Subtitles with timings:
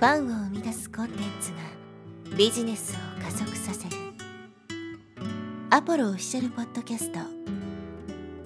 [0.00, 1.58] ファンを生み出すコンテンツが
[2.34, 3.96] ビジネスを加速させる
[5.68, 7.18] アポロオフィシャルポッドキャスト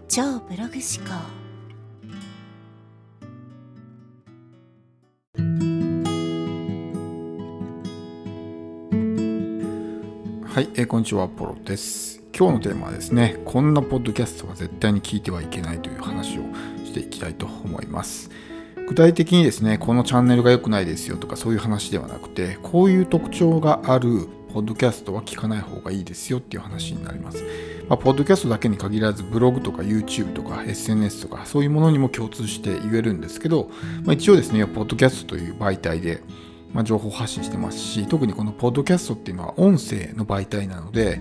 [0.08, 1.14] 超ブログ思考
[10.52, 12.20] はい、えー、こんにちは、アポロです。
[12.36, 16.42] 今日のテーマはですね、こんなポッドキャストは絶対に聞いてはいけないという話を
[16.84, 18.28] していきたいと思います。
[18.88, 27.42] 具体的にですね、このチャンネルが良くないですよとかそういう話ではなくて、こういう特徴があるポッドキャストは聞かない方がいいですよっていう話になります。
[27.88, 33.70] まあ、ポッドキャストだけに限らず、ブログとか YouTube とか SNS とかそういうものにも共通して言えるんですけど、
[34.04, 36.22] まあ、一応ですね、ポッドキャストという媒体で、
[36.72, 41.20] まあ、情報発信してますし、特にこのポッドキャストっていうのは音声の媒体なので、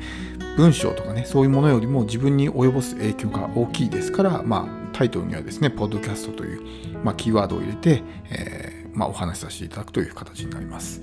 [0.57, 11.01] 文章とかね、そういうものよりも自分に及ぼす影響が大きいですから、まあ、タイトルにはですね、ポッドキャストというまあ、キーワードを入れて、えー、まあ、お話しさせていただくという形になります。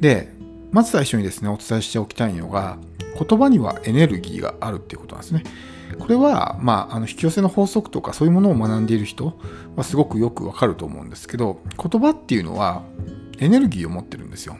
[0.00, 0.32] で、
[0.72, 2.78] まず最初にですね、お伝えしておきたいのが、
[3.16, 5.44] 言葉にはエネルギーがあるっていうことなんですね。
[5.98, 9.38] これは、まあ、あの引き寄せの法則とかそういうものを学んでいる人
[9.76, 12.82] はすごくよくわかると思うんですけど、言葉っていうのは
[13.38, 14.56] エネルギーを持ってるんですよ。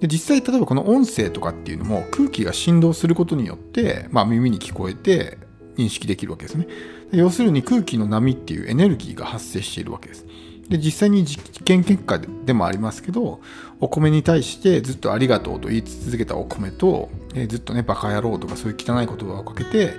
[0.00, 5.38] で実際例えばこの音声とかっていうのも空気が振動することによって、まあ、耳に聞こえて
[5.76, 6.66] 認識できるわけですね。
[7.12, 10.26] 要するに空気の波っていうエネルギーが発生しているわけです。
[10.68, 13.40] で実際に実験結果でもありますけど
[13.80, 19.92] お米に対してずっとありがとうと言い続けたお米と、え、ずっとねバカ野郎とかそういう汚い言葉をかけて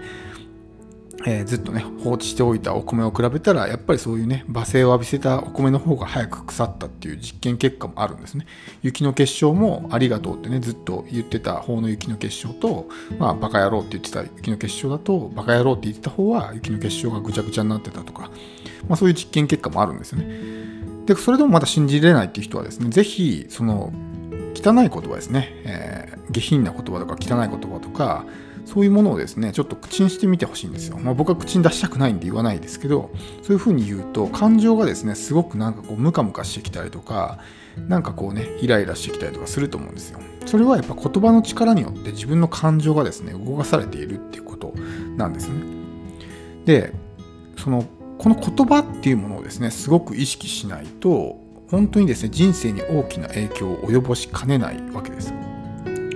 [1.26, 8.46] えー、ずっとね放置しておいたお米を比べたらやっぱりそういうね罵声を浴びせたお米の方が早く腐ったっていう実験結果もあるんですね。
[8.84, 18.30] 雪の結晶もありがとうってねずっと言ってた方の雪の結晶とまあバカ野郎って言ってた雪の結晶だとバカ野郎って言ってた方は雪の結晶がぐちゃぐちゃになってたとか
[18.88, 20.68] まあそういう実験結果もあるんですよね。
[21.08, 23.92] でそれでもまだ信じれないっていう人はですねぜひその
[24.54, 28.26] 汚い言葉ですね、えー、下品な言葉とか汚い言葉とか
[28.68, 33.12] そういうものをですねちょっと口にしてみてほしいんですよ、まあ、僕は口に出したくないんで言わないですけど
[33.42, 37.40] そういうふうに言うと感情がですねすごくなんかこうムカムカしてきたりとか
[37.88, 40.20] なんかこうねイライラしてきたりとかすると思うんですよ。
[40.46, 44.74] それはやっぱ言葉の力によって自分の感情がですね動かされているっていうこと
[45.16, 45.56] なんですね。
[46.66, 46.94] で
[47.56, 47.86] その
[48.18, 51.38] この言葉っていうものをですねすごく意識しないと
[51.70, 55.34] 本当にですね人生に大きな影響を及ぼしかねないわけです。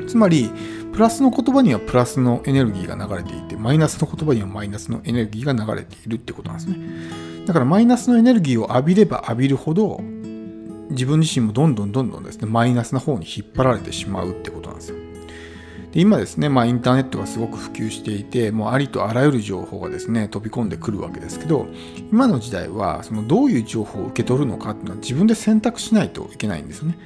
[0.07, 0.51] つまり
[0.93, 7.45] プラスの言葉にはプラスのエネルギーが流れていて、マイナスの言葉にはマイナスのエネルギーが流れているってことなんですね。
[7.45, 10.01] だからマイナスのエネルギーを浴びれば浴びるほど、
[10.89, 14.97] 自分自身もどんどんどんどんですね、マイナスな方に引っ張られてしまうってことなんですよ。
[15.91, 21.67] で今ですね、まあ、インターネットがすごく普及していて、もうありとあらゆる情報がですね、飛び込んでくるわけですけど、
[22.11, 26.97] 今の時代は、そのどういう情報を受け取るのかっていうのは自分で選択しないといけないんですよね。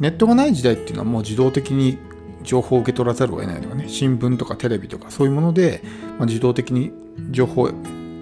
[0.00, 1.98] ネットがない時代っていうのはもう自動的に
[2.42, 5.82] 情報を受け取らざるを得ないとかね、新聞とかテレビとかそういうもので、
[6.18, 6.90] まあ、自動的に
[7.30, 7.70] 情報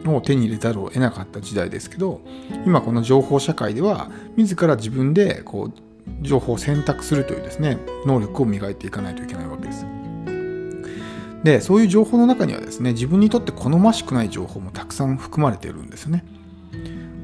[0.06, 2.20] を手に入れざるを得なかった時代ですけど、
[2.66, 5.72] 今この情報社会では、自ら自分でこう
[6.22, 9.86] 情報を選択するというですね、能力を磨いていかないといけないわけです。
[11.44, 16.24] で、そういう情報の中にはですね、自分にとって好ましくない情報もたくさん含まれているんですよね。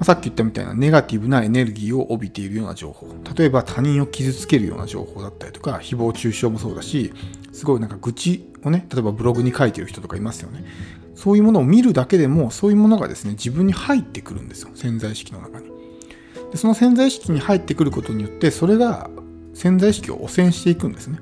[0.02, 3.08] さっき言ったみたいなネガティブなエネルギーを帯びているような情報。
[3.36, 7.12] 例えば他人を傷つけるような情報だったりとか誹謗中傷もそうだし
[7.52, 10.64] すごいなんか愚痴をね例えばブログに書いてる人とかいますよね。
[11.14, 14.70] そういうものを見るだけでもそういうものがですね自分に入ってくるんですよ。
[14.74, 15.70] 潜在意識の中に。
[16.50, 19.10] でその潜在意識に入ってくることによってそれが
[19.54, 21.18] 潜在意識を汚染していくんですね。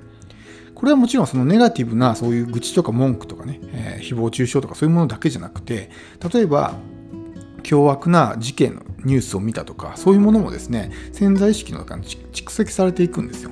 [0.74, 5.90] これはもちろんそのネガティブなそういう愚痴とか文句とかね、えー、誹謗中傷とかそういうものだけじゃなくて
[6.32, 6.74] 例えば
[7.62, 13.50] 凶悪な事件のニュースを見たとかそういうものもですね潜在意識の中に蓄積されていくんですよ。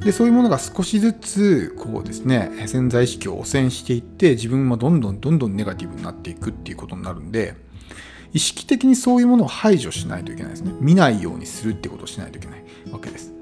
[0.00, 7.56] でそういうものが少しずつこうですね潜在意識を汚染していって自分もどんどんどんどんネガティブになっていくっていうことになるんで
[8.32, 10.72] 意識的にそういうものを排除しないといけないですね。
[10.80, 13.37] 見ないようにするってことをしないといけないわけです。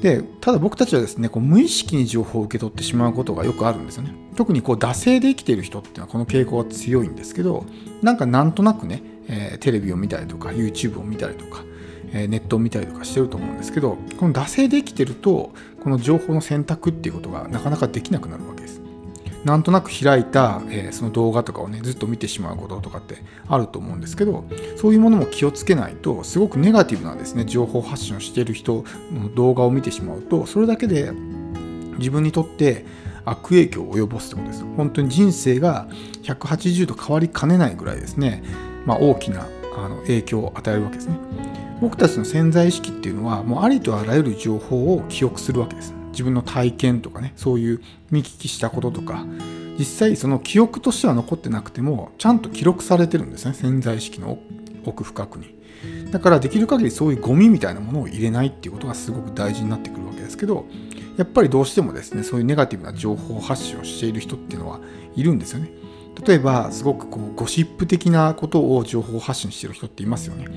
[0.00, 4.14] でただ僕たちはですねこう無意識に情報を受け取ってしまうことがよくあるんですよね。
[4.34, 7.66] 特にこう惰性で生きている人っていうのはこの傾向が強いんですけど
[8.00, 11.62] なんかなんとなくね、えー、テレビを見たりとか YouTube を見たりとか、
[12.12, 15.52] えー、ネットを見たりとかしてると思うんですけどこの惰性で生きてると
[15.82, 18.80] この情報の選択っていうことがなかなかできなくなるわけです。
[19.44, 24.44] なんとなく開いた、えー、その動画とかをねずっと見てしまうこととかってあると思うんですけど
[24.76, 31.12] そういうものも気をつけないとすごくネガティブなですね情報発信をしている人の動画を見てしまうとそれだけで
[31.98, 32.84] 自分にとって
[33.24, 34.64] 悪影響を及ぼすってことです。
[34.76, 35.86] 本当に人生が
[36.22, 38.42] 180度変わりかねないぐらいですね、
[38.86, 39.46] まあ、大きな
[39.76, 41.18] あの影響を与えるわけですね。
[41.80, 45.94] 僕たちの潜在意識っていうのはもうありとあらゆる情報を記憶するわけです。
[46.10, 49.24] 自分の体験とかねそういう見聞きしたこととか
[49.78, 54.38] 実際その記憶としては残ってなくてもちゃんと記録されてるんですね潜在意識の
[54.84, 55.58] 奥深くに。
[56.10, 60.66] だからできる限りそういうゴミみたいなものを入れないっていうことがすごく大事になってくるわけですけど
[61.16, 64.80] やっぱりどうしてもですねそういうネガティブな情報発信をしている人っていうのは
[65.16, 65.70] いるんですよね。
[66.26, 70.48] 例えばすごくこうゴシップ的なことを情報発信してる人っていますよね。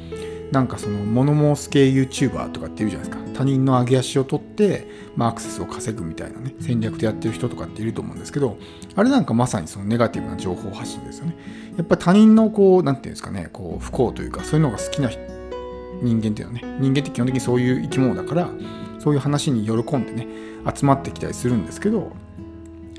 [0.53, 3.23] なんかその物申す系 YouTuber とかっているじゃないですか。
[3.33, 8.59] 他人の上げ足を取って、まあ、アクセスを稼ぐみたいなね戦略でやってる人とかっていると思うんですけど
[8.95, 11.35] あれなんかまさにそのネガティブな情報発信ですよね。
[11.75, 18.51] やっぱり他人のこう何て言うんですかねこう不幸というかそういうのが好きな人間っていうのはね人間って基本的にそういう生き物だから
[18.99, 20.27] そういう話に喜んでね
[20.71, 22.11] 集まってきたりするんですけど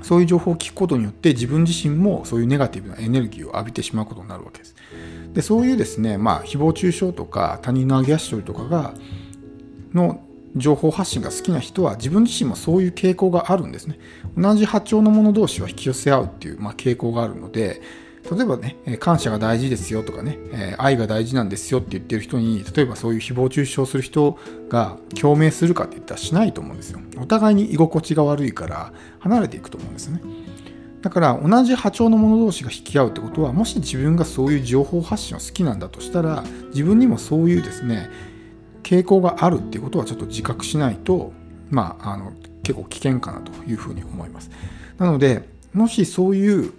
[0.02, 4.74] そういう情報を聞くことによって自分自身もそういうネガティブなエネルギーを浴びてしまうことになるわけです。
[5.34, 8.94] でそういうですね、まあ、誹謗中傷とか他人の上げ足取りとかが
[9.92, 10.20] の
[10.56, 13.98] 情報発信が好きな人は自分自身もそういう傾向があるんですね。
[14.36, 17.82] 同じ波長の者同士は引き寄せ合うっていう、まあ、傾向があるので、
[18.30, 20.38] 例えばね、感謝が大事ですよとかね、
[20.78, 24.38] 愛が大事なんですよって言ってる人に、例えばそういう誹謗中傷する人
[24.68, 27.00] が共鳴するかって言ったらしないと思うんですよ。
[27.18, 30.22] お互いに居心地が悪いから離れていくと思うんですよね。
[31.04, 38.08] だから同じ波長の者同士が引き合うってことはもし自分がそういう情報発信を好きなんだとしたら自分にもそういうですね
[38.82, 41.34] 傾向があるっていうことはちょっと自覚しないと
[41.68, 44.50] まああの結構危険かなというふうに思います。
[44.96, 46.72] なのでもしそういう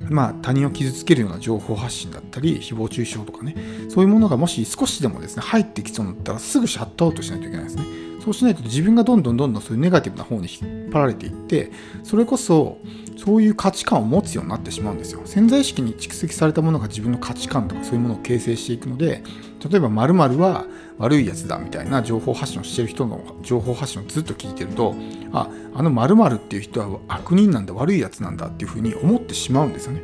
[0.00, 3.56] まあ、他人を傷つけるような情報発信だったり誹謗中傷とかね。
[3.88, 7.84] そういうものがもし少しでもですね入ってきそうになったらすぐシャットアウトしないといけないですね。
[8.24, 11.70] そうしないと自分がどんどんどんどんそういうネガティブな方に引っ張られていって
[12.02, 12.78] それこそ
[13.18, 15.20] そういう価値観を持つようになってしまうんですよ。
[15.26, 19.22] 潜在意識に蓄積されたものが自分の価値観とかそういうものを形成していくので
[19.70, 20.64] 例えば〇〇は
[20.98, 24.94] 悪いやつだみたいな情報発信をしてる人の情報発信をずっと聞いてると
[25.32, 30.02] ああの〇〇っていう人は悪人なんだ悪いやつなんだっていうふうに思ってしまうんですよね。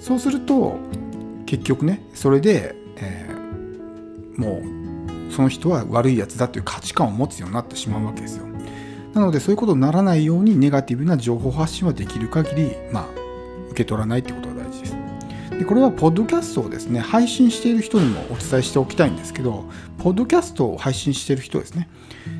[0.00, 0.78] そうすると
[1.46, 4.62] 結局ねそれで、えー、も
[5.30, 8.46] うその人は悪いやつだという価値観を持つようになってしまうわけですよ。
[9.14, 13.06] なのでそういうことにならないようにネガティブな情報発信はできる限りまあ
[13.70, 14.43] 受け取らないってこと
[15.58, 19.64] でこれはポッドキャストをですね配信している人にもお伝えしておきたいんですけど
[19.98, 21.88] ポッドキャストを配信している人ですね。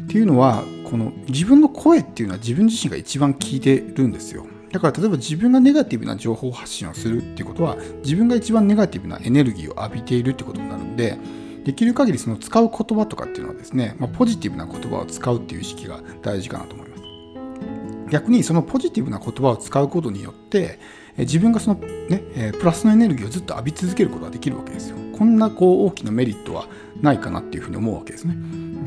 [0.05, 4.47] っていうのはこの自分の声っていうのは自分自身が一番聞いてるんですよ。
[4.73, 11.17] だから例えば自分がネガティブな情報発信をするっていうことは自分が一番ネガティブなエネルギーを浴びているってことになるんで
[11.65, 17.03] できる限りその使う言葉とかっていうのはですね、まあ、ポジティブな言葉を使うっていう意識が大事かなと思います。
[18.11, 20.79] 逆にそのポジティブな言葉を使うことによって
[21.19, 24.97] 自分がそのねプラスのエネルギーをずっと浴び続けることができるわけですよ。
[25.17, 26.67] こんなこう大きなメリットは
[27.01, 28.37] ないかなっていうふうに思うわけですね。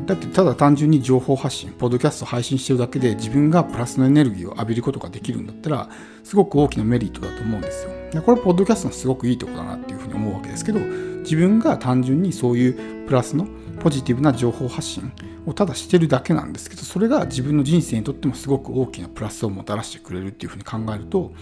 [0.06, 5.88] だってただ単純に情報発信ポッドキャスト配信してるだけで自分がプラスのエネルギーを浴びることができるんだったら
[6.24, 7.90] すごく大きなメリットだと思うんですよ。
[8.12, 13.46] でこれポッドキャストのすごくいいとこだなっていうふうに思うわけですけど自分が単純にそういうプラスの
[13.80, 15.12] ポジティブな情報発信
[15.46, 21.32] をただしてるだけなんですけどそれが自分の人生にとってもすごく大きなプラスをもたらしてくれるっていうふうに考えると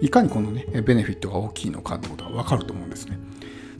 [0.00, 3.18] いかにこのねベネフィットが大きいのかってことが分かると思うんですね。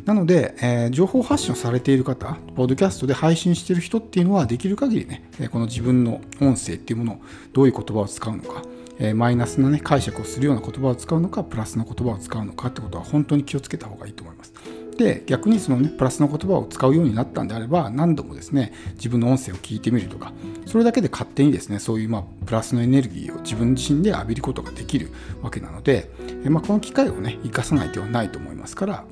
[0.04, 7.20] なので、えー、情報発信をされている方、ポッドキャストで配信している人っていうのは、できる限りね、この自分の音声っていうものを、
[7.54, 8.62] どういう言葉を使うのか、
[8.98, 14.52] えー、マイナスな、ね、解釈をするような言葉を使うのか、プラスな言葉を使うのかってことは、本当に気をつけた方がいいと思います。
[14.96, 20.32] で逆にそのねプラスの言葉を使うようになったんであれば何度もですね自分の音声を聞いてみるとか
[20.66, 25.10] それだけで勝手にですねそういうまあプラスのエネルギーを自分自身で浴びることができる
[25.42, 26.10] わけなので、
[26.44, 29.04] えまあ、この機会をね生かさない手はないと思いますから、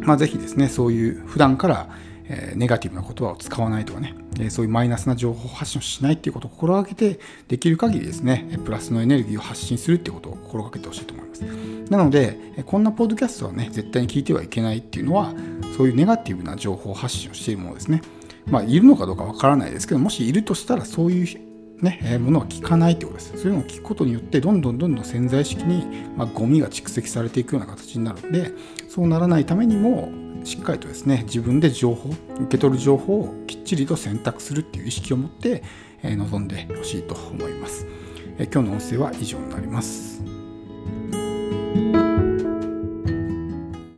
[0.00, 1.88] まあ、ぜひですねそういう普段から
[2.32, 7.18] えネガティブな言葉を使わないとかね、えそういうマイナスな情報発信をしないっていうことを心がけて
[7.48, 11.42] できる限りですねプラスのエネルギーを発信するっていうことを心がけてほしいと思います
[11.90, 15.34] なのでこんなポッドキャストはね絶対に聞いてはいけないっていうのは
[15.76, 18.00] そういうネガティブな情報発信をしているものですね
[18.46, 21.50] まあいるのかどうかわからないですけどもしいるとしたらそういう
[21.82, 23.38] ね、えものは聞かないってことです。
[23.38, 28.52] そういうのを聞くことによって、どんどんどんどん潜在意識に、まあ、ゴミが蓄積されていくような形になるので、
[28.88, 30.10] そうならないためにも、
[30.44, 35.62] しっかりとですね自分で情報受け取る情報をきっちりと選択するっていう意識を持って
[36.02, 37.86] 臨んでほしいと思います。
[38.38, 40.29] 今日の音声は以上になります。